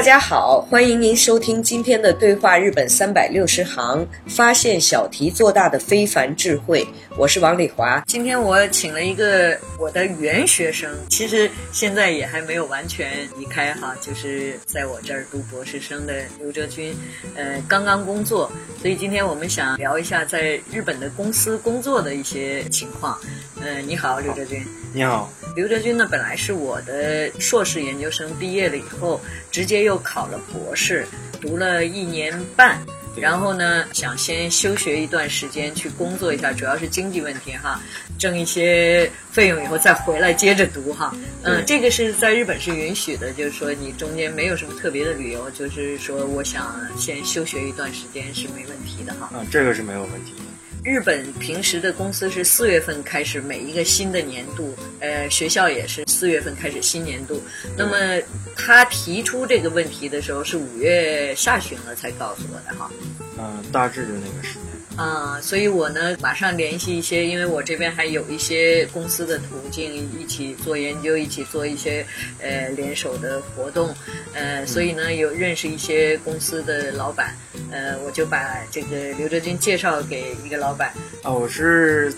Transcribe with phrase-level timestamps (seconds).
[0.00, 6.86] 大家好，欢迎您收听今天的对话日本三百六十行，发现小题做大的非凡智慧。
[7.18, 8.02] 我是王丽华。
[8.06, 16.96] 今天我请了一个我的原学生，其实现在也还没有完全离开哈，就是在我这儿读博士生的刘哲军，
[17.36, 23.20] 呃，刚刚工作，所以今天我们想聊一下在日本的公司工作的一些情况。
[23.60, 24.66] 呃，你好，刘哲军。
[24.92, 29.20] 你好，刘哲军呢，本来是我的硕士研究生，毕业了以后
[29.52, 31.06] 直接又考了博士，
[31.40, 32.78] 读了一年半，
[33.16, 37.80] 然后呢，想先休学一段时间去工作一下，主要是经济问题哈，
[38.18, 41.14] 挣一些费用以后再回来接着读哈。
[41.42, 49.30] 嗯，这个是在日本是允许的，就是说你中间没有什么特别的理由，就是说我想先休学一段时间是没问题的哈。
[49.34, 50.49] 嗯，这个是没有问题的。
[50.82, 57.42] 日本平时的公司是四月份开始每一个新的年度，呃，学校也是四月份开始新年度。
[57.76, 58.20] 那么
[58.56, 62.90] 他提出这个问题的时候是五月下旬了才告诉我的哈。
[63.38, 64.62] 嗯，大致就那个时间。
[64.96, 72.04] 啊，所以我呢马上联系一些，因为我这边还有一些公司的途径，一起做研究，一起做一些
[72.40, 73.94] 呃联手的活动，
[74.34, 77.34] 呃，所以呢有认识一些公司的老板，
[77.70, 80.92] 呃，我就把这个刘哲军介绍给一个老板。
[81.22, 82.12] 啊，我是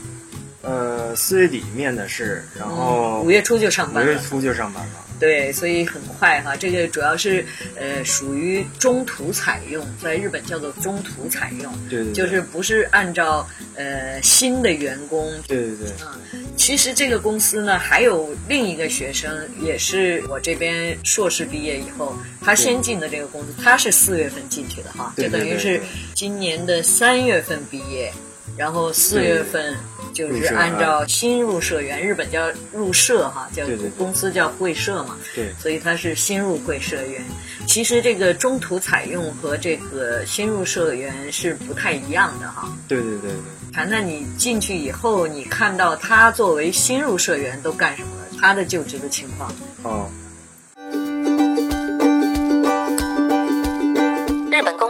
[0.62, 4.10] 呃四月底面的试，然后五月初就上班了。
[4.10, 4.92] 五月初就上班了。
[5.20, 7.46] 对，所以很快哈，这个主要是
[7.76, 15.88] 呃属于中途采用，在日本叫做中途采用，对对，就是不是按照呃新的员工，对对对，
[16.32, 25.80] 嗯，其实这个公司呢还有另一个学生，也是我这边硕士毕业以后，他先进的这个公司，他是四月份进去的哈，就等于是
[26.16, 28.12] 今年的三月份毕业，
[28.56, 29.74] 然后四月份。
[30.12, 33.64] 就是按照新入社员，日本叫入社哈，叫
[33.96, 37.22] 公司叫会社嘛，对，所以他是新入会社员。
[37.66, 42.70] 其实这个中途采用和这个新入社员是不太一样的哈。
[42.86, 43.72] 对对对对。
[43.72, 48.38] 谈谈你进去以后，你看到他作为新入社员都干什么了？
[48.38, 49.50] 他的就职的情况。
[49.82, 50.10] 哦。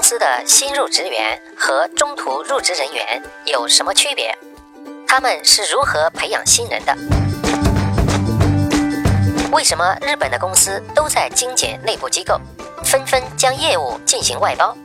[0.03, 4.37] 公司的新入职员和中途入职人员有什么区别？
[5.07, 6.93] 他们是如何培养新人的？
[9.53, 12.37] 为什么日本的公司都在精简内部机构，
[12.83, 14.77] 纷纷将业务进行外包？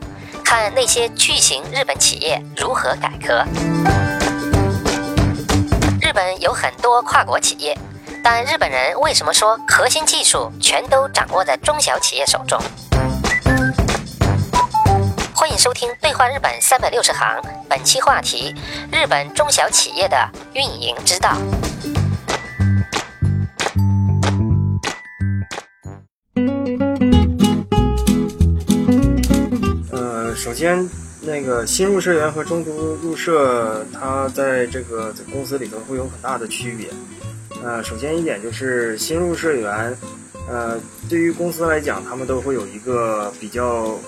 [0.44, 3.44] 看那些巨型日本企业如何改革。
[6.00, 7.76] 日本有很多跨国企业，
[8.22, 12.56] 但日本人为什么说核心技术全都掌握在中小企业手中？
[15.58, 17.36] 收听《对话日本三百六十行》，
[17.68, 18.54] 本期话题：
[18.92, 20.16] 日本中小企业的
[20.54, 21.36] 运营之道。
[29.90, 30.88] 呃，首先，
[31.22, 36.88] 那个新入社员和中途入社，他在这个公司里头会有很大的区别。
[37.64, 39.92] 呃，首先一点就是新入社员，
[40.48, 40.78] 呃，
[41.10, 43.98] 对于公司来讲，他们都会有一个比较，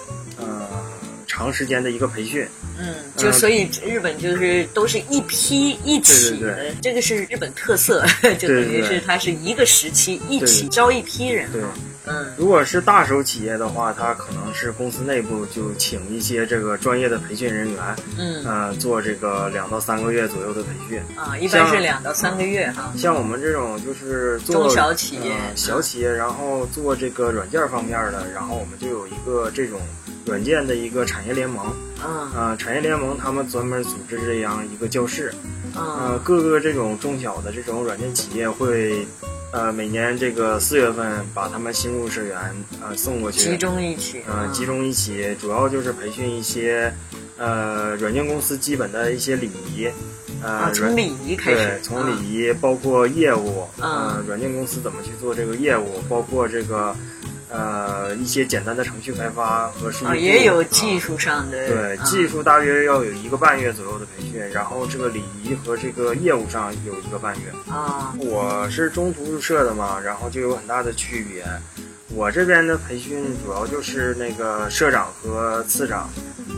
[1.41, 2.47] 长时间的一个培训，
[2.79, 8.05] 嗯，就所以日本就是都是一批一起的，这个是日本特色，
[8.39, 11.51] 就等于是它是一个时期一起招一批人。
[11.51, 11.63] 对，
[12.05, 17.83] 嗯，如果是大手企业的话，它可能是公司内部就请一些这个专业的培训人员，
[18.19, 21.01] 嗯，呃，做这个两到三个月左右的培训。
[21.17, 22.93] 啊，一般是两到三个月哈。
[22.99, 29.81] 像我们这种就是做中小企业，小企业，然后做这个软件方面的，然后我们就有一个这种。
[30.27, 31.67] 软件的一个产业联盟，
[32.01, 35.33] 啊，产业联盟他们专门组织这样一个教室，
[35.75, 39.07] 啊，各个这种中小的这种软件企业会，
[39.53, 42.39] 呃，每年这个四月份把他们新入社员，
[42.81, 46.93] 呃，送过去，集中一起，呃，集中一起，主要就是培训一些，
[47.37, 49.89] 呃软件公司基本的一些礼仪，
[50.43, 51.57] 呃，啊，从礼仪开始。
[51.57, 56.95] 对，，从啊礼仪包括业务，嗯呃，软件公司怎么去做这个业务，包括这个
[57.51, 67.73] 呃一些简单的程序开发和数据啊，也有啊技术上的对，啊技术大约要有一个半月左右的培训，然后这个礼仪和这个业务上有一个半月。
[67.73, 68.15] 啊。
[68.19, 71.45] 我是中途入社的嘛，然后就有很大的区别。
[72.13, 76.11] 我这边的培训主要就是那个社长和次长，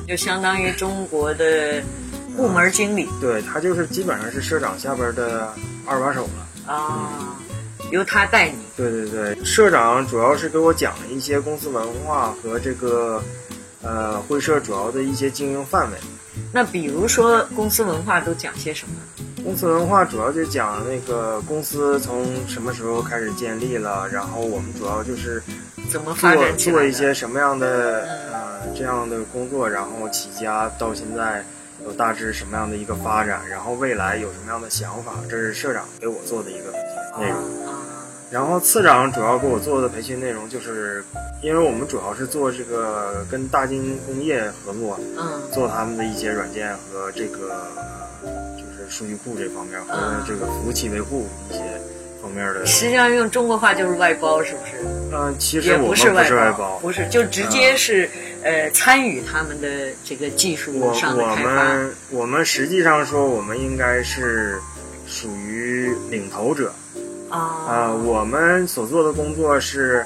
[0.09, 1.83] 就相当于中国的
[2.35, 3.07] 部门经理。
[3.21, 5.53] 对他就是基本上是社长下边的
[5.85, 6.73] 二把手了。
[6.73, 7.37] 啊，
[7.93, 13.23] 由他带你对对对，社长主要是给我讲了一些公司文化和这个
[13.83, 15.97] 呃会社主要的一些经营范围。
[16.53, 18.95] 那比如说公司文化都讲些什么？
[19.45, 25.43] 公司文化主要就讲那个公司从什么时候开始建立了，然后我们主要就是
[25.91, 31.45] 怎么发展起来做一些什么样的嗯呃这样的工作，然后起家到现在
[31.85, 36.71] 有大致什么样的一个发展，然后未来有什么样的想法，这是社长给我做的一个
[37.21, 37.62] 内容。
[38.33, 41.05] 啊然后次长主要给我做的培训内容就是，
[41.43, 47.51] 因为我们主要是做这个跟大金工业合作，嗯做他们的一些软件和这个
[48.25, 51.61] 呃就是数据库这方面和嗯这个服务器维护一些
[52.23, 52.65] 方面的。
[52.65, 54.83] 实际上用中国话就是外包，是不是？
[55.13, 58.09] 嗯、其实我们不是外包，不是，就直接是、
[58.43, 59.69] 呃参与他们的
[60.07, 61.51] 这个技术我我上的开发。
[61.51, 64.59] 们我们实际上说，我们应该是
[65.07, 66.73] 属于领头者。
[67.33, 67.67] 啊。
[67.69, 70.05] 呃，我们所做的工作是，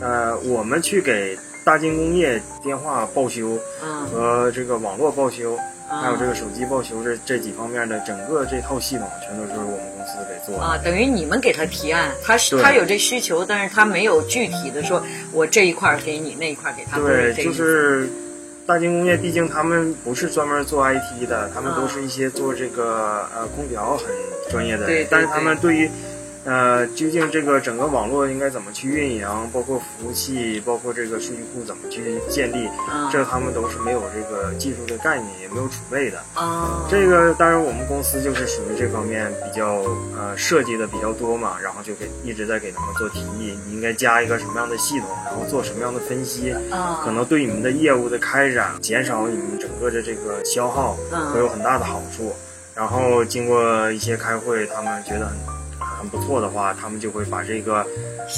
[0.00, 5.56] 呃，我们去给大金工业电话报修嗯，和这个网络报修，
[5.88, 6.02] 啊。
[6.02, 10.64] 还有这个手机报修这这几方面的整个这套系统，全都是我们公司给做的。
[10.64, 15.02] 啊，等于你们给他提案，他是他有这需求，但是他没有具体的说，
[15.32, 18.08] 我这一块儿给你，那一块儿给他，对，就是
[18.66, 21.78] 大金工业，毕竟他们不是专门做 IT 的，他们啊。
[21.80, 24.06] 都是一些做这个呃空调很
[24.50, 25.90] 专业的对但是他们对于
[26.46, 36.22] 呃究竟这个整个网络应该怎么去运营，包括服务器，包括这个数据库怎么去建立，啊这他们都是没有这个技术的概念，也没有储备的。
[36.34, 39.82] 啊，这个当然我们公司就是属于这方面比较
[40.16, 52.32] 呃设计的比较多嘛，然后就给一直在给他们做提议，你应该加一个什么样的系统，然后做什么样的分析，啊可能对你们的业务的开展减少你们整个的这个消耗嗯会有很大的好处。
[52.72, 55.34] 然后经过一些开会，他们觉得很
[55.98, 57.86] 很不错的话，他们就会把这个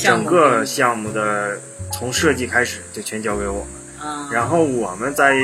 [0.03, 1.59] 整个项目的
[1.93, 4.09] 从设计开始就全交给我们。
[4.09, 5.35] 啊，然后我们在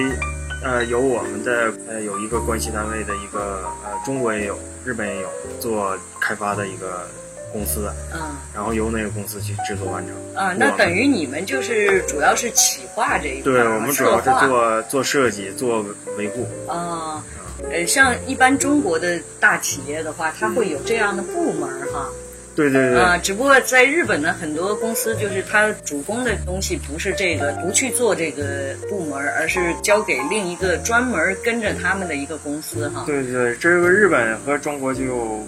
[0.62, 5.28] 呃有我们的呃有一个关系单位的一个呃中国也有，日本也有
[5.58, 7.08] 做开发的一个
[7.52, 8.20] 公司，嗯
[8.54, 10.14] 然后由那个公司去制作完成。
[10.36, 15.84] 啊，那等于你们就是主要是企划这一块对我们主要是做做设计、做
[16.16, 16.46] 维护。
[16.68, 17.22] 啊，
[17.72, 22.08] 呃，像一般中国的大企业的话，它会有这样的部门儿哈。
[22.56, 33.02] 对对对，啊，只不过在日本呢，很多公司就是它主攻的东西不是这个，不去做这个部门儿，而是交给另一个专门跟着他们的一个公司哈。
[33.06, 35.44] 对对，这个日本和中国就有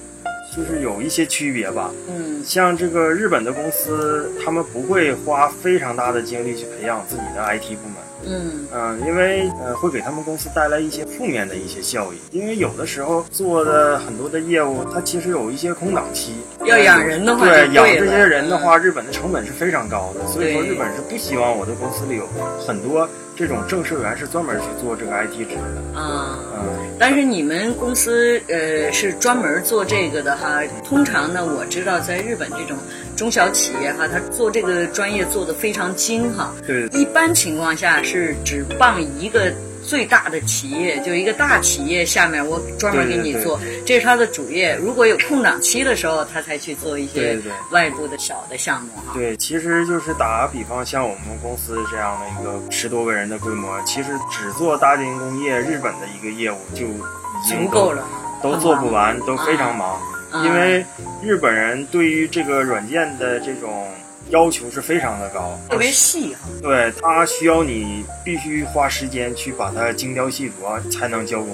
[0.57, 1.93] 就是有一些区别吧。
[2.09, 7.97] 嗯像这个日本的公司，他们不会花非常大的精力去培养自己的 IT 部门。
[8.27, 16.35] 嗯嗯，因为呃会给他们公司带来一些负面的一些效益，因为有的时候做的很多的业务，它其实有一些空档期。
[16.65, 22.29] 要养人的话就对，养这些人的话，日本的成本是非常高的，所以说日本是不希望我的公司里有
[22.67, 26.01] 很多这种正式员是专门去做这个 IT 职的。
[26.01, 26.39] 啊。
[26.55, 30.63] 嗯，但是你们公司呃是专门做这个的哈。
[30.85, 32.77] 通常呢，我知道在日本这种
[33.17, 36.53] 中小企业哈，他做这个专业做的非常精哈。
[36.67, 39.51] 对一般情况下是只傍一个
[39.83, 44.77] 最大的企业，就一个大企业下面，我专门给你做，这是他的主业。
[44.77, 47.39] 如果有空档期的时候，他才去做一些
[47.71, 49.15] 外部的小的项目哈。
[49.15, 58.05] 对，其实就是打个比方，像我们公司这样的一个十多个人的规模，其实只做大金工业日本的一个业务就已经足够了，
[58.43, 59.93] 都做不完，都非常忙。
[59.93, 60.01] 啊
[60.45, 60.85] 因为
[61.23, 63.89] 日本人对于这个软件的这种
[64.31, 66.49] 要求是非常的高，特别细哈。
[66.63, 71.49] 对它需要你必须花时间去把它精雕细琢啊才能交工。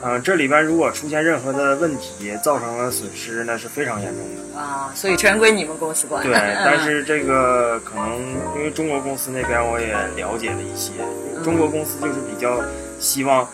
[0.00, 4.24] 嗯、这里边如果出现任何的问题，造成了损失，那是非常严重
[4.54, 4.56] 的。
[4.56, 6.22] 啊，所以全归你们公司管。
[6.22, 6.32] 对，
[6.64, 8.16] 但是这个可能
[8.54, 10.92] 因为中国公司那边我也了解了一些，
[11.42, 12.62] 中国公司就是比较
[13.00, 13.48] 希望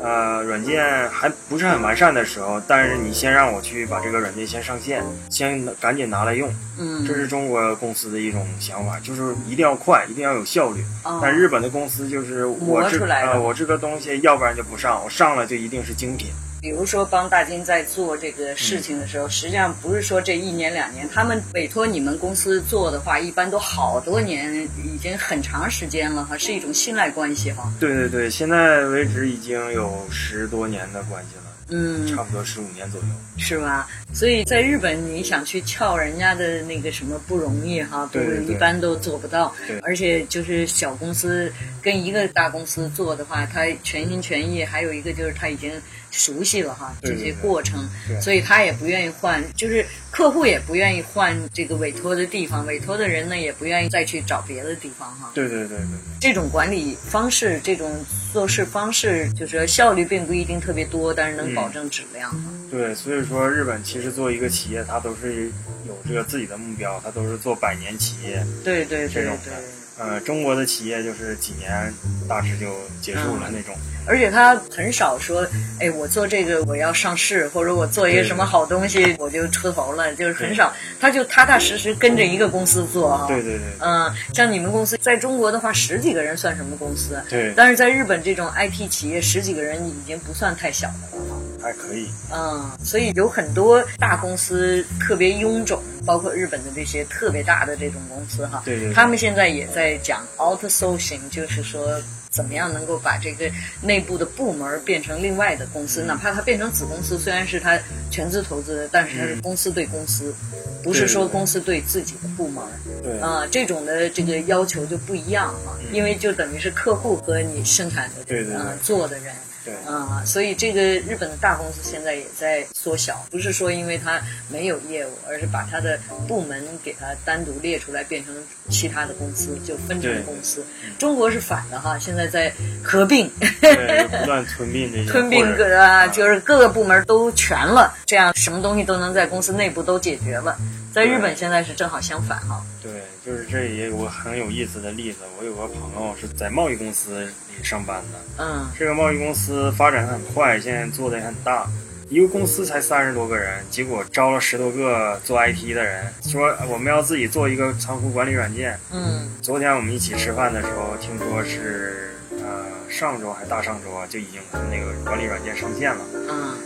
[0.00, 10.82] 呃，软件还不是很完善的时候，但是你先让我去把这个软件先上线，先赶紧拿来用，嗯，这是中国公司的一种想法，就是一定要快，一定要有效率。
[11.02, 16.30] 哦但日本的公司就是我这呃我这个东西，要不然就不上，我上了就一定是精品。
[16.60, 27.72] 比如说帮大金在做这个事情的时候，实际上不是说这一年两年，他们委托你们公司做的话，一般都好多年，已经很长时间了哈，是一种信赖关系哈。
[27.78, 33.06] 对对对，现在为止已经有十多年的关系了，嗯，差不多十五年左右。
[33.36, 33.88] 是吧？
[34.12, 39.78] 所以在日本，你想去撬人家的那个什么不容易哈，不对对对一般都做不到对。
[39.78, 45.70] 而且就是小公司跟一个大公司做的话，他全心全意，还有一个就是他已经
[46.18, 47.88] 熟悉了哈这些过程，
[48.20, 55.30] 所以他也不愿意换，就是客户也不愿意换这个委托的地方，委托的人呢也不愿意再去找别的地方哈。
[55.32, 55.98] 对对对对对。
[56.20, 62.38] 这种管理方式，这种做事方式，就是说效率并不一定特别多，但是能嗯保证质量哈。
[62.68, 65.46] 对，所以说日本其实作为一个企业，它都是
[65.86, 68.44] 有这个自己的目标，它都是做百年企业。
[68.64, 69.52] 对对对对这种的。
[69.98, 71.92] 呃，中国的企业就是几年
[72.28, 72.66] 大致就
[73.00, 73.74] 结束了那种。
[74.06, 75.46] 而且他很少说，
[75.80, 83.26] 哎，我做这个我要上市，或者我做一个什么好东西我就出头了，就是很少，他就踏踏实实跟着一个公司做啊。
[83.28, 87.22] 对对对嗯，像你们公司在中国的话，十几个人算什么公司？
[87.28, 91.36] 对，但是在日本这种 IT 企业，十几个人已经不算太小的了哈。
[91.62, 92.08] 还可以。
[92.32, 102.00] 嗯，所以有很多大公司特别臃肿，包括日本的这些特别大的这种公司哈，对对对他们现在也在讲 outsourcing，就是说
[102.30, 103.50] 怎么样能够把这个
[103.82, 107.78] 内部的部门变成另外的公司，哪怕它变成子公司，虽然是它
[108.10, 110.34] 全资投资的，但是它是公司对公司，
[110.82, 112.62] 不是说公司对自己的部门。
[113.02, 119.34] 对，啊、这种的这个要求就不一样哈，因为就等于是客户和你生产的对对对呃做的人。
[119.68, 128.34] 对啊、所以这个日本的大公司现在也在缩小，不是说因为它没有业务，而是把它的部门给它单独列出来，变成
[128.70, 130.64] 其他的公司，就分成公司。
[130.98, 132.50] 中国是反的哈，现在在
[132.82, 140.56] 合并，对，不断吞并这 些吞并各啊，就是各个部门都全了，这样什么东西都能在公司内部都解决了。
[140.92, 142.62] 在日本现在是正好相反哈。
[142.82, 145.18] 对，就是这也有个很有意思的例子。
[145.38, 151.68] 我有个朋友是在贸易公司里上班的，嗯这个贸易公司发展很快，现在做的也很大。
[152.08, 158.78] 一个公司才三十多个人，结果招了十多个做 IT 的人，说呃我们要自己做一个仓库管理软件。
[158.90, 164.40] 嗯昨天我们一起吃饭的时候，听说是呃上周还大上周啊，就已经
[164.70, 166.00] 那个管理软件上线了。
[166.14, 166.56] 嗯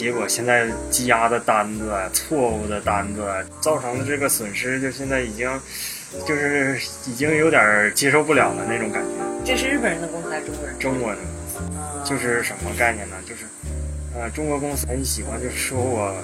[0.00, 3.22] 结果现在积压的单子、错误的单子
[3.60, 5.46] 造成的这个损失，就现在已经
[6.26, 9.10] 就是已经有点接受不了了那种感觉。
[9.44, 10.78] 这是日本人的公司还是中国人？
[10.78, 11.18] 中国的
[11.78, 13.16] 啊就是什么概念呢？
[13.28, 13.44] 就是
[14.16, 16.16] 呃，中国公司很喜欢，就是说我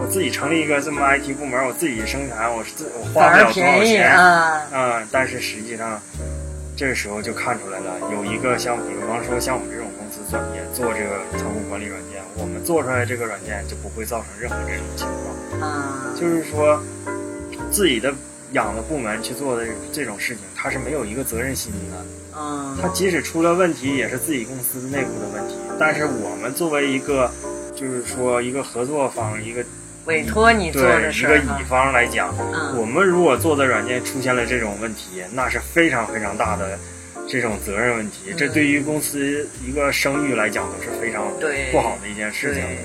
[0.00, 4.68] 我自己成立一个这么 IT 部门，我自己生产，我是自我花不了多少钱啊。
[4.72, 6.00] 嗯，但是实际上，
[6.76, 9.79] 这个时候就看出来了，有一个像比方说像我们这
[10.54, 15.60] 也做这个仓库管理软件，我们做出来这个软件就不会造成任何这种情况。
[15.60, 16.80] 啊，就是说，
[17.70, 18.12] 自己的
[18.52, 22.04] 养的部门去做的这种事情，他是没有一个责任心的。
[22.36, 25.56] 嗯他即使出了问题，也是自己公司内部的问题。
[25.78, 27.30] 但是我们作为一个，
[27.74, 29.62] 就是说一个合作方，一个
[30.06, 36.78] 委托你做对的一个事儿哈乙方来讲，嗯我们如果做的软件出现了这种问题，那是非常非常大的
[37.30, 38.34] 这种责任问题。
[38.36, 42.62] 这对于公司一个声誉来讲都是非常对不好的一件事情。
[42.62, 42.78] 对，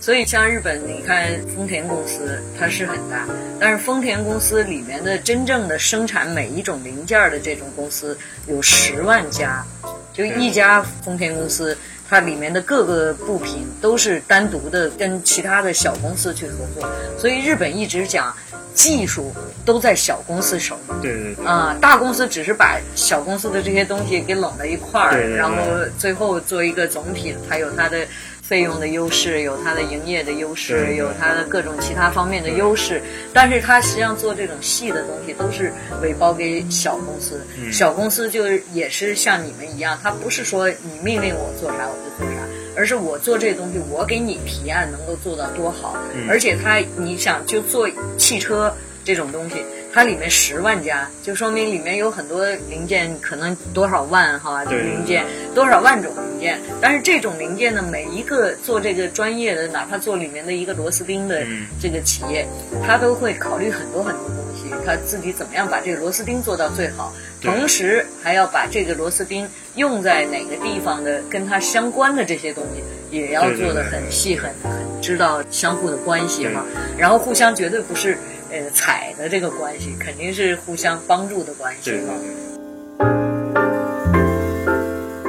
[0.00, 1.26] 所以像日本，你看
[1.56, 3.26] 丰田公司，它是很大，
[3.58, 9.64] 但是丰田公司里面的真正的生产每一种零件儿的这种公司有十万家，
[10.12, 11.76] 就一家丰田公司。
[12.08, 16.88] 它里面的各个部品都是单独的跟其他的小公司去合作，
[17.18, 18.32] 所以日本一直讲
[18.76, 20.94] 技术都在小公司手里。
[21.02, 21.44] 对对对。
[21.44, 25.56] 啊、大公司只是把小公司的这些东西给拢在一块儿，对对对然后
[25.98, 28.06] 最后做一个总体，它有它的
[28.42, 33.02] 费用的优势，有它的营业的优势，有它的各种其他方面的优势。
[33.32, 42.42] 但是它实际上做这种细的东西都是委包给小公司，嗯小公司就也是像你们一样，它不是说你命令我做啥我就做啥。
[42.76, 48.72] 而是我做这东西，我给你提案能够做到多好，嗯而且它，你想就做汽车
[49.04, 56.60] 这种东西，它里面十万家，就说明里面有很多零件，可能多少万哈对零件，多少万种零件。
[56.80, 62.46] 但是这种零件呢，每一个做这个专业的，哪怕做里面的一个螺丝钉的嗯这个企业，
[62.86, 72.82] 他都会考虑很多很多东西，他自己怎么样把这个螺丝钉做到最好，对同时还要把这个螺丝钉用在哪个地方的，跟它相关的这些东西，
[73.16, 76.64] 也要做的很细很很知道相互的关系哈。
[76.98, 78.18] 然后互相绝对不是
[78.50, 82.12] 呃踩的这个关系，肯定是互相帮助的关系对哈。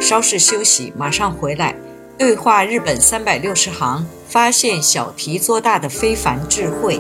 [0.02, 1.76] 稍事休息，马上回来。
[2.18, 7.00] 对话日本三百六十行，发现小题做大的非凡智慧。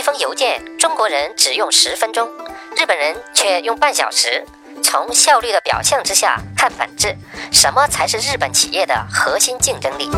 [0.00, 2.26] 一封邮件，中国人只用十分钟，
[2.74, 4.42] 日本人却用半小时。
[4.82, 7.14] 从效率的表象之下看本质，
[7.52, 10.08] 什么才是日本企业的核心竞争力？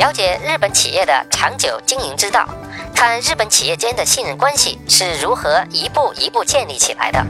[0.00, 2.44] 了解日本企业的长久经营之道，
[2.92, 7.24] 看日本企业间的信任关系是如何一步一步建立起来的。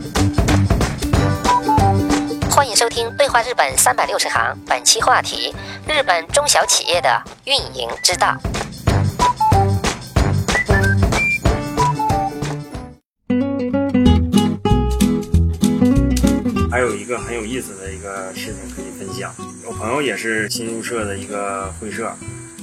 [2.50, 5.54] 欢迎收听《对话日本三百六十行》，本期话题：
[5.87, 8.34] 日本中小企业的运营之道。
[16.72, 19.30] 还有一个很有意思的一个事情可以分享，
[19.66, 22.06] 我朋友也是新入社的一个会社，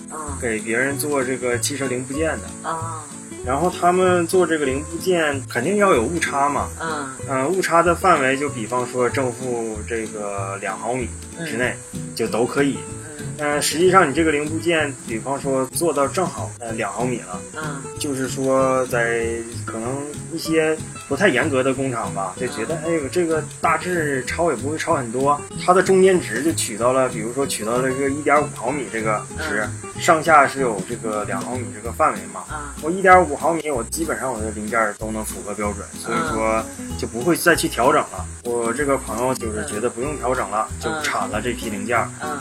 [0.09, 0.35] 啊。
[0.41, 2.67] 给别人做这个汽车零部件的。
[2.67, 3.05] 啊。
[3.45, 7.07] 然后他们做这个零部件肯定要有误差嘛，嗯。
[7.29, 11.07] 嗯、误差的范围就比方说正负这个两毫米
[11.45, 11.75] 之内
[12.15, 12.79] 就都可以。
[13.19, 13.25] 嗯。
[13.37, 17.79] 嗯、实际上你这个零部件，比方说做到正好呃两毫米了，嗯。
[17.99, 19.37] 就是说在
[19.67, 20.75] 可能一些
[21.09, 29.67] 不太严格的工厂吧，就觉得哎呦这个大致超也不会超很多，它的中间值就取到了，比如说取到了这个一点五毫米这个值，
[29.99, 32.41] 上下是有这个两毫米这个范围嘛。
[32.47, 36.63] 啊我一点五毫米，我基本上我的零件都能符合标准，所以说
[36.97, 38.25] 就不会再去调整了。
[38.43, 41.99] 我这个朋友就是觉得不用调整了，就产了这批零件。
[42.21, 42.37] 嗯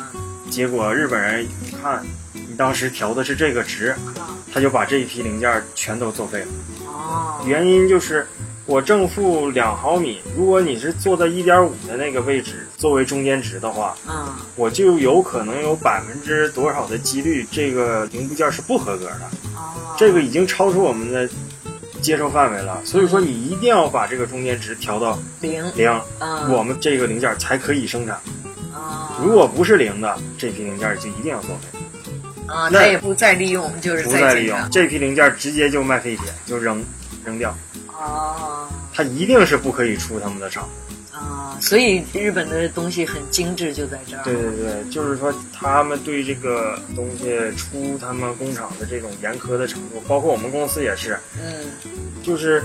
[0.51, 1.49] 结果日本人一
[1.83, 3.95] 看，你当时调的是这个值，
[4.51, 6.47] 他就把这一批零件全都作废了。
[6.87, 8.27] 哦原因就是
[8.69, 19.23] 我正负两毫米，如果你是做在一点五的那个位置作为中间值的话，嗯我就有可能有百分之多少的几率这个零部件是不合格的。
[19.57, 21.27] 哦这个已经超出我们的
[22.03, 28.21] 接受范围了，所以说你一定要把这个中间值调到零零，嗯我们这个零件才可以生产。
[28.75, 31.79] 啊如果不是零的，这批零件就一定要作废，
[32.47, 36.85] 啊，那它也不再利用，就是不再利用这批零件，直接就卖废铁，就扔
[37.25, 37.57] 扔掉。
[37.99, 40.69] 哦他一定是不可以出他们的厂。
[41.13, 44.23] 啊，所以日本的东西很精致，就在这儿。
[44.23, 51.67] 对对对，就是说他们对这个东西出他们工厂的这种严苛的程度，包括我们公司也是，嗯
[52.23, 52.63] 就是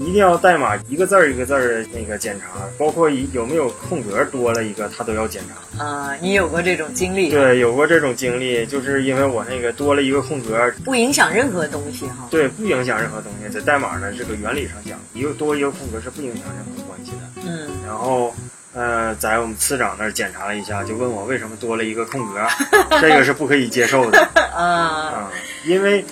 [0.00, 2.46] 一定要代码一个字儿一个字儿那个检查，
[2.78, 5.84] 包括一有没有空格多了一个，他都要检查。
[5.84, 12.26] 啊，你有过这种经历？，对，有过这种经历，就是因为我那个多了一个空格，不影响任何东西哈。
[12.30, 17.18] 对，不影响任何东西，在代码的这个原理上讲，一个多一个空格是不影响任何关系的。
[17.46, 18.34] 嗯然后，
[18.72, 22.40] 呃，在我们次长那儿检查了一下，就问我为什么多了一个空格，
[23.02, 24.18] 这个是不可以接受的
[24.54, 25.30] 啊啊、
[25.66, 26.04] 因为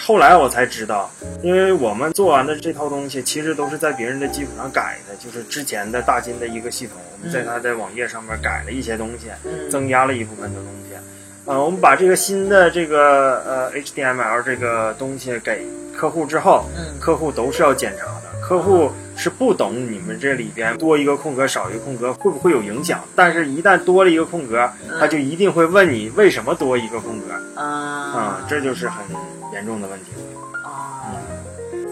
[0.00, 1.10] 后来我才知道，
[1.42, 10.94] 因为我们做完的这套东西其实都是在别人的基础上改的，就是之前的大金的一个系统，我们在它的网页上面改了一些东西，嗯增加了一部分的东西。
[11.46, 15.64] 呃，我们把这个新的这个呃 HTML 这个东西给
[15.96, 18.25] 客户之后，嗯客户都是要检查的。
[18.46, 27.60] 客户是不懂你们这里边多一个空格少一个空格会不会有影响，但是一旦多了一个空格，他就一定会问你为什么多一个空格。
[27.60, 29.04] 啊、啊这就是很
[29.52, 30.12] 严重的问题。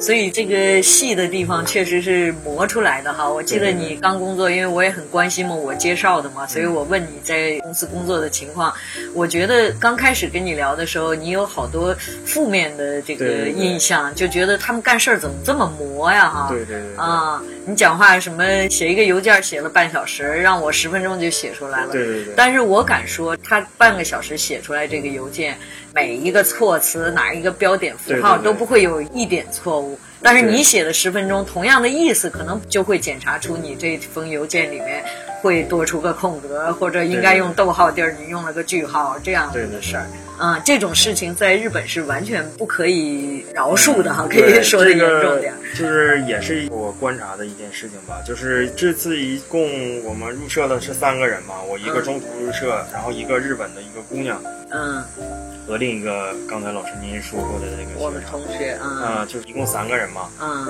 [0.05, 0.07] 啊。
[0.07, 3.31] 所以这个细的地方确实是磨出来的哈。
[3.31, 8.75] 我记得你刚工作，因为我也很关心嘛，我介绍的嘛，所以我问你在公司工作的情况。
[9.15, 16.49] 我觉得刚开始跟你聊的时候，你有好多负面的这个印象，就觉得他们干事儿怎么这么磨呀哈。
[16.51, 21.93] 对对对对啊，你讲话什么写一个邮件写了半小时，让我十分钟就写出来了。
[21.93, 25.57] 对对对但是我敢说，他半个小时写出来这个邮件，
[25.95, 29.99] 每一个措辞哪一个标点符号都不会有一点错误。
[30.21, 35.05] 但是你写的十分钟，同样的意思，可能就会检查出你这封邮件里面
[35.41, 40.07] 会多出个空格，或者应该用逗号地儿你用了个句号这样子的事儿。
[40.39, 45.55] 啊、这种事情在日本是完全不可以饶恕的哈，可以说的严这个重点。
[45.75, 54.41] 就是也是我观察的一件事情吧，就是这次一共我们入社的是三个人嘛，我一个中途入社，然后一个日本的一个姑娘。
[54.71, 55.05] 嗯，
[55.67, 60.29] 和另一个刚才老师您说过的那个学生，同学，啊啊、就是一共三个人嘛。
[60.41, 60.67] 嗯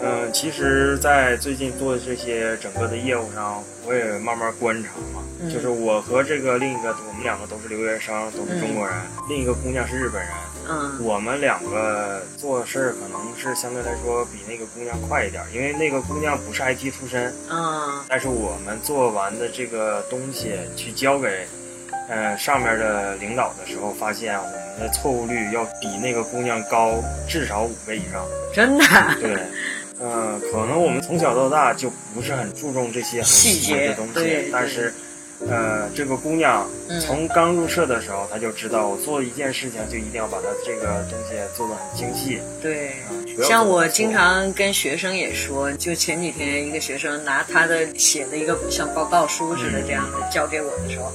[0.00, 5.22] 嗯、嗯，其实，在最近做的这些整个的业务上，我也慢慢观察嘛。
[5.40, 8.96] 嗯就是我和这个另一个，我们两个都是留学生，都是中国人，
[9.28, 10.30] 另一个姑娘是日本人。
[10.70, 21.46] 嗯我们两个做事儿可能是相对来说比那个姑娘快一点，因为那个姑娘不是 IT 出身，嗯但是我们做完的这个东西去交给，
[22.08, 26.94] 呃上面的领导的时候，发现我们的错误率要比那个姑娘高
[27.28, 28.26] 至少五倍以上。
[28.52, 28.84] 真的。
[29.20, 29.36] 对，
[30.00, 34.92] 嗯、可能我们从小到大就不是很注重这些很细节的东西，但是。
[35.48, 42.40] 呃，这个姑娘嗯从刚入社的时候，她就知道我做一件事情就一定要把它这个东西做得很精细。
[42.60, 42.96] 对，
[43.44, 51.12] 像我经常跟学生也说，就前几天一个学生拿他的写的一个像报告书似的这样的交给我的时候，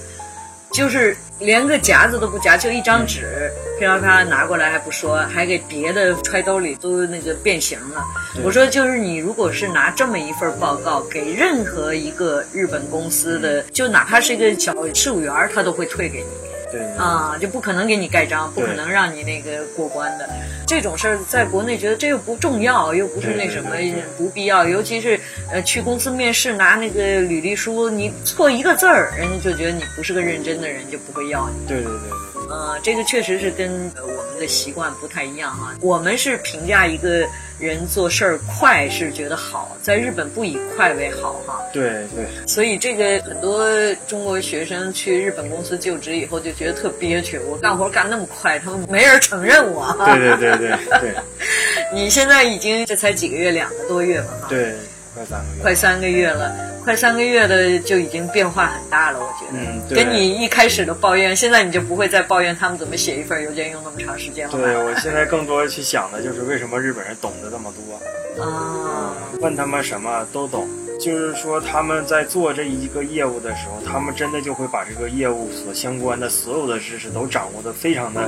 [0.73, 8.03] 就是连个夹子都不夹，就一张纸，啪啪啪拿过来还不说，还给别的揣兜里都那个变形了。
[8.43, 16.52] 我说，就是你如果是拿这么一份报告给任何一个日本公司的，就哪怕是一个小事务员，他都会退给你。
[16.97, 20.29] 啊，就不可能给你盖章，不可能让你那个过关的。
[20.65, 23.71] 这种事儿在国内觉得这又不重要，又不是那什么
[24.17, 25.19] 不必要，尤其是
[25.51, 31.67] 呃去公司面试拿那个履历书，你错一个字儿，人家就觉得你不是个认真的人，就不会要你。
[31.67, 35.73] 对对对对呃，这个确实是跟呃我们的习惯不太一样哈。
[35.81, 37.27] 我们是评价一个
[37.59, 41.59] 人做事儿快是觉得好，在日本不以快为好哈。
[41.73, 43.67] 对对所以这个很多
[44.07, 49.91] 中国学生去日本公司就职以后就觉得特憋屈，我干活干那么快，他们没人承认我。
[50.05, 51.15] 对对对对对
[51.93, 54.27] 你现在已经这才几个月，两个多月嘛？
[54.41, 54.73] 哈，对，
[55.13, 55.61] 快三个月。
[55.61, 59.57] 快三个月了，快三个月的就已经变化很大了，我觉得。
[59.57, 64.53] 嗯对跟你一开始的抱怨，现在你就不会再抱怨他们怎么写一份邮件用那么长时间了？
[64.53, 68.43] 对，我现在更多去想的就是为什么日本人懂得这么多。
[68.43, 70.67] 啊，问他们什么都懂，
[70.99, 78.27] 就是说他们在做这一个业务的时候，他们真的就会把这个业务所相关的所有的知识都掌握的非常的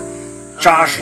[0.60, 1.02] 扎实。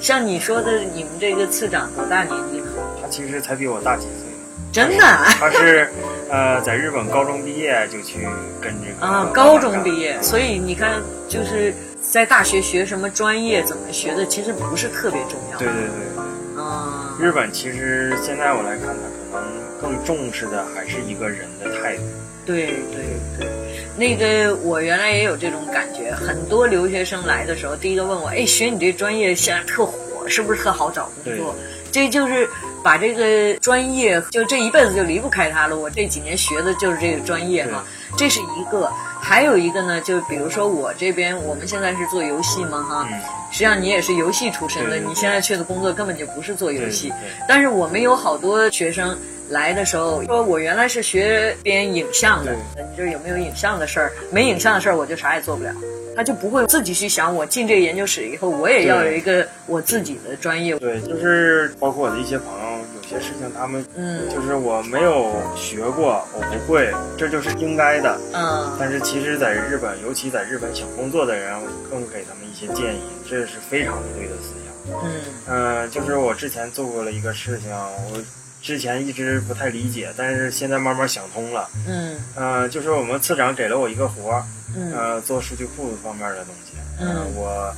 [0.00, 2.66] 像你说的，你们这个次长多大年纪呢？
[3.02, 4.23] 他其实才比我大几岁，
[4.72, 5.88] 真的啊 他是
[6.30, 8.26] 呃在日本高中毕业就去
[8.60, 15.58] 跟这个啊，高中毕业，所以你看，就是在大学学什么专业，怎么学的，其实不是特别重要。
[15.58, 16.62] 对对对对。
[16.62, 18.94] 啊，日本其实现在我来看，
[19.32, 22.02] 他可能更重视的还是一个人的态度。
[22.46, 23.04] 对对
[23.38, 23.48] 对，
[23.96, 31.54] 那个我原来也有这种感觉，很多留学生来的时候，第一个问我，哎，学你这专业现在特火，是不是特好找工作？
[31.90, 32.48] 这就是
[32.84, 35.76] 把这个专业，就这一辈子就离不开它了。
[35.76, 37.82] 我这几年学的就是这个专业哈，
[38.16, 38.92] 这是一个。
[39.20, 43.18] 还有一个呢，就比如说我这边，我们现在是做游戏嘛哈，嗯
[43.50, 47.10] 实际上你也是游戏出身的，你现在去的工作根本就不是做游戏。
[47.48, 49.16] 但是我们有好多学生
[49.54, 54.12] 来的时候说，我原来是学编影像的，你这有没有影像的事儿？
[54.32, 55.72] 没影像的事儿，我就啥也做不了。
[56.16, 60.76] 他就不会自己去想，我进这个研究室以后，我也要有一个我自己的专业。
[60.78, 68.18] 对，就是包括我的一些朋友，有些事情他们，嗯就是我没有学过，我不会，这就是应该的。
[68.32, 74.64] 嗯但是其实，在日本，尤其在日本想工作的人，我更给他们一些建议，这是非常不对的思想。
[74.86, 78.18] 嗯嗯、就是我之前做过了一个事情，我
[78.64, 81.68] 之前一直不太理解，但是现在慢慢想通了。
[81.86, 86.72] 嗯呃，就是我们次长给了我一个活儿，嗯呃，做数据库方面的东西。
[86.98, 87.74] 嗯呃我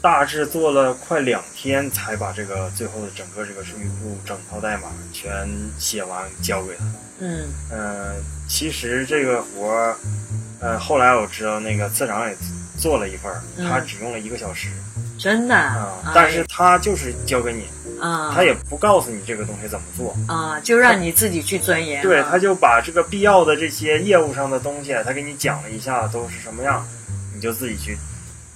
[0.00, 5.46] 大致做了快两天，才把这个最后的整个这个数据库整套代码全
[5.78, 6.84] 写完交给他。
[7.20, 8.14] 嗯呃、
[8.48, 9.96] 其实这个活儿，
[10.60, 12.34] 呃，后来我知道那个次长也
[12.78, 14.70] 做了一份儿，嗯他只用了一个小时
[15.22, 17.62] 真的啊、啊但是他就是教给你，
[18.00, 20.16] 啊，他也不告诉你这个东西怎么做。
[20.26, 22.02] 啊，就让你自己去钻研啊。
[22.02, 26.84] 对，他就把这个必要的这些业务上的东西，他给你讲了一下都是什么样，
[27.32, 27.96] 你就自己去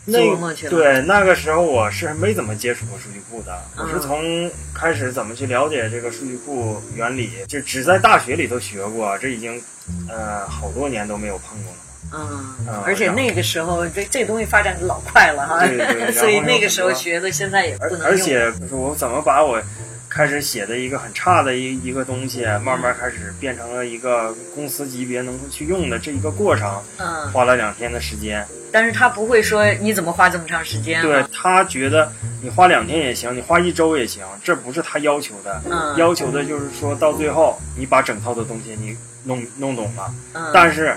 [0.06, 9.62] 那琢磨去了对，那个时候我是没怎么接触过数据库的，嗯我是从开始怎么去了解这个数据库原理，就只在大学里头学过，这已经
[10.08, 11.78] 呃好多年都没有碰过了。
[12.12, 18.06] 嗯啊，而且那个时候这这东西发展的老快了哈，对对 所以那个时候学的现在也不能用。
[18.06, 19.60] 而且我怎么把我
[20.08, 28.46] 开始写的一个很差的一一个东西，慢慢开始变成了一个公司级别能够去用的这一个过程，嗯，花了两天的时间。
[28.72, 31.02] 但是他不会说你怎么花这么长时间、啊？
[31.02, 35.62] 对他觉得你花两天也行，你花一周也行，这不是他要求的。
[35.70, 40.94] 嗯要求的就是说到最后你把整套的东西你弄弄懂了，嗯，但是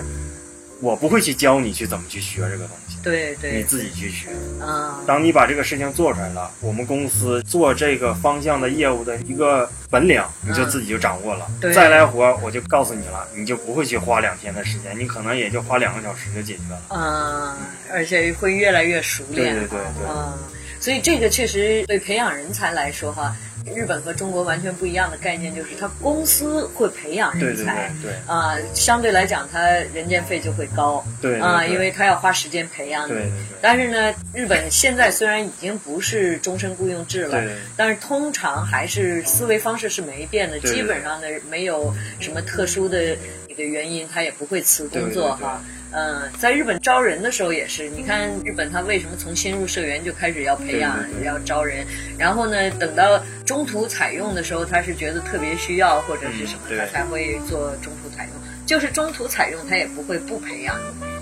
[0.80, 4.28] 我不会去教你去怎么去学这个东西，对对，你自己去学。
[4.60, 11.46] 嗯，当你把这个事情做出来了，我们公司做这个方向的业务的一个本领，你就自己就掌握了。
[11.60, 16.82] 对再来活，我就告诉你了，你就不会去花两天的时间，你可能也就花两个小时就解决了。
[16.88, 17.56] 嗯，
[17.92, 19.54] 而且会越来越熟练。
[19.54, 20.32] 对对对对嗯，
[20.80, 23.36] 所以这个确实对培养人才来说哈，
[23.74, 27.90] 日本和中国完全不一样的概念就是，他公司会培养人才。
[28.02, 31.04] 对对啊、相对来讲，他人件费就会高。
[31.20, 33.12] 对对啊、对因为他要花时间培养你。
[33.12, 43.16] 对对对但是呢，日本现在虽然已经不是终身雇佣制了，对但是通常还是思维方式是没变的，基本上呢没有什么特殊的
[43.48, 45.62] 一个原因，他也不会辞工作哈。
[45.92, 51.84] 嗯，在日本招人的时候也是，你看日本他为什么从新入社员就开始要培养、对对对要招人，
[52.16, 58.34] 然后呢，等到中途采用的时候，他是觉得特别需要或者是什么，嗯他才会做中途采用。
[58.66, 60.76] 就是中途采用，他也不会不培养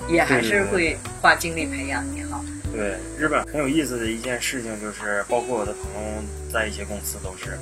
[0.06, 2.38] 你，也还是会花精力培养你哈。
[2.70, 7.58] 对，日本很有意思的一件事情就是，包括我的朋友在一些公司都是，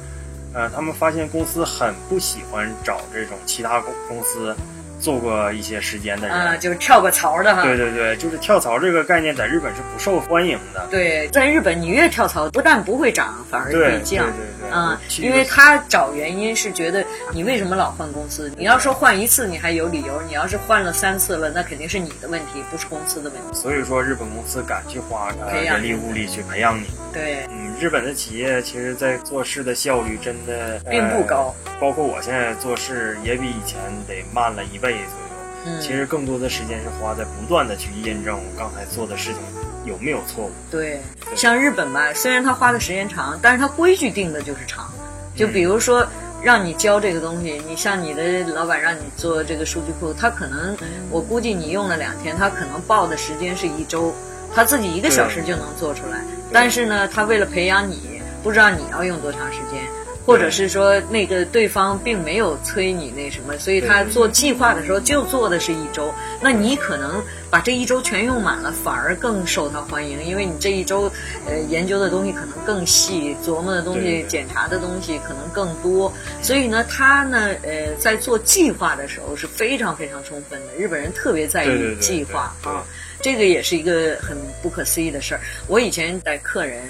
[0.53, 4.53] 呃，他们发现公司很不喜欢找这种其他公公司
[4.99, 6.37] 做过一些时间的人。
[6.37, 7.63] 啊，就是跳过槽的哈。
[7.63, 10.87] 对对对，就是跳槽这个概念在日本是不受欢迎的。
[10.91, 14.27] 对，在日本你越跳槽，不但不会涨，反而对对会降。
[14.27, 18.51] 对对，啊、去因为他找原因是觉得你为什么老换公司？
[18.57, 23.55] 你要说换一次你还有理由，你要是换了三次了，那肯定是你的问题，不是公司的问题。
[23.55, 26.87] 所以说日本公司敢去花呃人力物力去培养你。
[27.13, 31.55] 对，嗯，日本的企业其实在做事的效率真的、呃并不高。
[31.81, 35.27] 包括我现在做事也比以前得慢了一倍左右。
[35.67, 39.43] 嗯，其实更多的时间是花在不断的去验证我刚才做的事情
[39.87, 40.51] 有没有错误。
[40.71, 41.01] 对，
[41.35, 44.93] 像日本吧，虽然他花的时间长，但是他规矩定的就是长。
[45.35, 46.07] 就比如说，
[46.43, 50.77] 让你教这个东西，你像你的老板让你做这个数据库，他可能
[51.11, 54.15] 我估计你用了两天，他可能报的时间是一周，
[54.55, 56.25] 他自己一个小时就能做出来。
[56.53, 59.81] 但是呢，他为了培养你，不知道你要用多长时间。
[60.27, 71.11] 或者是说那个对方并没有催你那什么，所以他做计划的时候就做的是一周，那你可能把这一周全用满了，反而更受他欢迎，因为你这一周
[71.47, 76.13] 呃研究的东西可能更细，琢磨的东西、检查的东西可能更多，
[76.43, 82.85] 所以呢，他呢呃在做计划的时候是非常非常充分的，日本人特别在意计划啊，
[83.23, 85.41] 这个也是一个很不可思议的事儿。
[85.69, 86.83] 我以前带客人。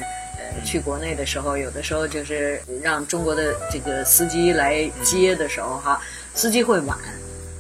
[0.57, 6.01] 呃，去国内的时候，有的时候就是让中国的这个司机来接的时候，哈，
[6.35, 6.97] 司机会晚，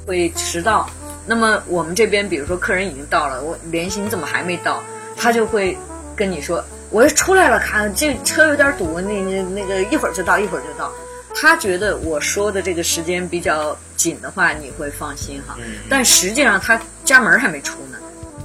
[0.06, 0.88] 会迟到。
[1.26, 4.82] 那么我们这边，比如说客人已经到了，我联系你怎么还没到，
[5.16, 5.76] 他就会
[6.14, 10.92] 跟你说，我出来了，看这车有点堵，那那那个一会儿就到，一会儿就到。
[11.35, 15.56] 他觉得我说的这个时间比较紧的话，你会放心哈。
[15.59, 17.98] 嗯但实际上他家门还没出呢。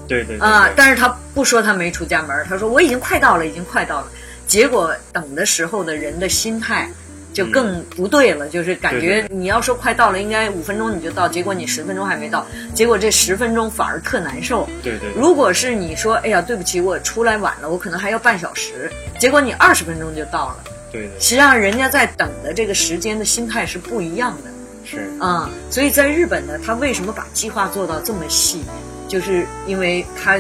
[0.08, 4.08] 对对对啊，对但是他不说他没出家门，他说我已经快到了，已经快到了。
[4.52, 6.90] 结果等的时候的人的心态
[7.32, 14.68] 就更不对了，就是感觉你要说快到了，应该五分钟你就到，结果你十分钟还没到，结果这十分钟反而特难受。
[14.84, 15.22] 对对对。
[15.22, 20.58] 如果是你说，哎呀，对不起，我出来晚了，我可能还要半小时，结果你二十分钟就到了，
[20.92, 21.12] 对对。
[21.18, 24.52] 实际上人家在等的这个时间的心态是不一样的。
[24.84, 25.10] 是。
[25.18, 28.62] 啊、所以在日本呢，他为什么把计划做到这么细，
[29.08, 30.38] 就是因为他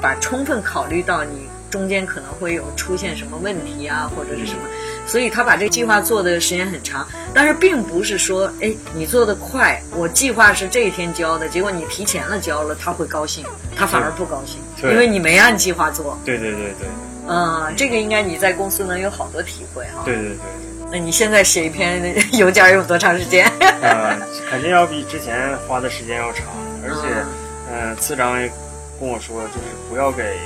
[0.00, 4.60] 把充分考虑到你中间可能会有出现什么问题啊，或者是什么，
[5.06, 7.06] 所以他把这个计划做的时间很长。
[7.32, 13.44] 但是并不是说，哎，你做的快，我计划是这一天交的，结果你提前了交了，他会高兴，
[13.76, 16.18] 他反而不高兴，因为你没按计划做。
[16.24, 16.88] 对对对对
[17.28, 20.02] 嗯，这个应该你在公司能有好多体会哈。
[20.04, 20.90] 对对对对。
[20.90, 22.02] 那你现在写一篇
[22.36, 23.46] 邮件用多长时间？
[23.80, 24.18] 呃，
[24.50, 26.46] 肯定要比之前花的时间要长，
[26.82, 28.50] 而且，呃，次长也
[28.98, 30.36] 跟我说，就是不要给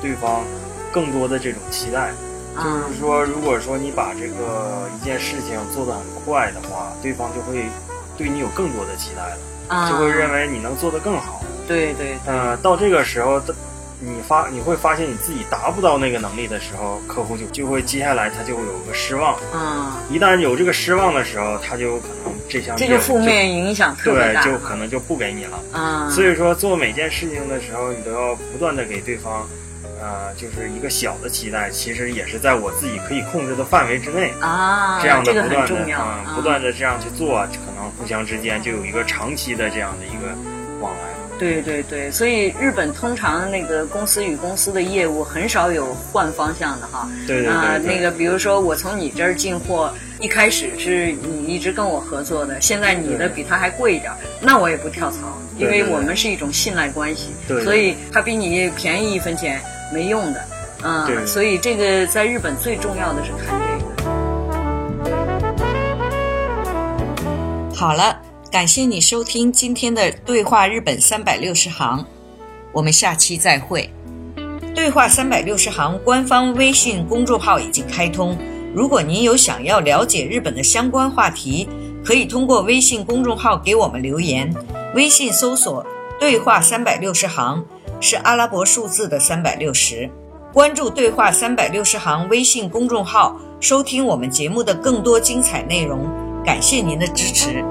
[0.00, 0.42] 对方
[0.92, 2.10] 更多的这种期待。
[2.56, 7.64] 啊就是说，如果说你把这个一件事情做得很快的话，对方就会
[8.18, 11.42] 对你有更多的期待了，啊，就会认为你能做得更好。
[11.68, 13.40] 对对呃，到这个时候，
[14.00, 19.38] 你发你会发现你自己达不到那个能力的时候，客户就就会接下来他就会有个失望。
[19.54, 25.60] 嗯，一旦有这个失望的时候，他就可能这项这个负面影响特别对，，就可能就不给你了。
[25.72, 29.48] 嗯，所以说，做每件事情的时候，你都要不断的给对方，
[30.00, 34.32] 呃，就是一个小的期待，其实也是在我自己可以控制的范围之内。
[34.40, 40.34] 啊，这样的这个不断的，很重要，嗯，不断的这样去做，可能互相之间就有一个长期的这样的一个
[40.80, 41.10] 往来。
[41.38, 47.08] 对对对，所以日本通常那个公司与公司的业务很少有换方向的哈。
[47.26, 55.18] 对对对啊、对那个比如说我从你这儿进货，一开始是你一直跟我合作的，现在你的比他还贵一点儿，那我也不跳槽，
[55.56, 60.40] 因为我们是一种信赖关系，对对所以他比你便宜一分钱没用的。
[60.82, 63.90] 啊、对所以这个在日本最重要的是看这个。
[67.74, 68.18] 好了，
[68.50, 72.04] 感谢你收听今天的对话日本三百六十行，
[72.72, 73.90] 我们下期再会。
[74.74, 78.38] 对话三百六十行官方微信公众号已经开通，
[78.74, 81.68] 如果您有想要了解日本的相关话题，
[82.02, 84.50] 可以通过微信公众号给我们留言。
[84.94, 85.84] 微信搜索
[86.18, 87.62] “对话三百六十行”
[88.00, 90.10] 是阿拉伯数字的三百六十。
[90.52, 96.08] 关注“对话三百六十行”微信公众号，收听我们节目的更多精彩内容。
[96.44, 97.64] 感谢您的支持。